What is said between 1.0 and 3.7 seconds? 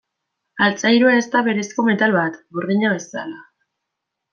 ez da berezko metal bat, burdina bezala.